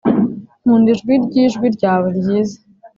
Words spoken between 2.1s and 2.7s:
ryiza